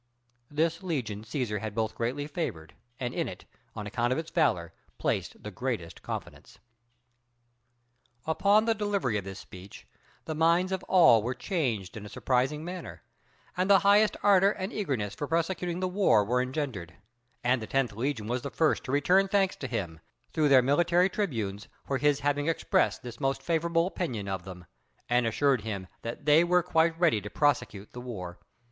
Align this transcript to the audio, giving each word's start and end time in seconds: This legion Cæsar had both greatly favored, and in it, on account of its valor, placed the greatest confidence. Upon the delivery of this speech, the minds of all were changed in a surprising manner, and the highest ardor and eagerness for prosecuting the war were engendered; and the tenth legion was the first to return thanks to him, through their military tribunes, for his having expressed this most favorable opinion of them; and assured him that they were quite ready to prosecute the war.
This 0.49 0.81
legion 0.81 1.21
Cæsar 1.23 1.59
had 1.61 1.75
both 1.75 1.93
greatly 1.93 2.25
favored, 2.25 2.73
and 2.99 3.13
in 3.13 3.27
it, 3.27 3.45
on 3.75 3.85
account 3.85 4.11
of 4.11 4.17
its 4.17 4.31
valor, 4.31 4.73
placed 4.97 5.43
the 5.43 5.51
greatest 5.51 6.01
confidence. 6.01 6.57
Upon 8.25 8.65
the 8.65 8.73
delivery 8.73 9.19
of 9.19 9.25
this 9.25 9.37
speech, 9.37 9.85
the 10.25 10.33
minds 10.33 10.71
of 10.71 10.83
all 10.85 11.21
were 11.21 11.35
changed 11.35 11.95
in 11.95 12.03
a 12.03 12.09
surprising 12.09 12.65
manner, 12.65 13.03
and 13.55 13.69
the 13.69 13.77
highest 13.85 14.17
ardor 14.23 14.49
and 14.49 14.73
eagerness 14.73 15.13
for 15.13 15.27
prosecuting 15.27 15.81
the 15.81 15.87
war 15.87 16.25
were 16.25 16.41
engendered; 16.41 16.95
and 17.43 17.61
the 17.61 17.67
tenth 17.67 17.93
legion 17.93 18.25
was 18.25 18.41
the 18.41 18.49
first 18.49 18.83
to 18.85 18.91
return 18.91 19.27
thanks 19.27 19.55
to 19.57 19.67
him, 19.67 19.99
through 20.33 20.49
their 20.49 20.63
military 20.63 21.11
tribunes, 21.11 21.67
for 21.85 21.99
his 21.99 22.21
having 22.21 22.47
expressed 22.47 23.03
this 23.03 23.19
most 23.19 23.43
favorable 23.43 23.85
opinion 23.85 24.27
of 24.27 24.45
them; 24.45 24.65
and 25.07 25.27
assured 25.27 25.61
him 25.61 25.85
that 26.01 26.25
they 26.25 26.43
were 26.43 26.63
quite 26.63 26.99
ready 26.99 27.21
to 27.21 27.29
prosecute 27.29 27.93
the 27.93 28.01
war. 28.01 28.39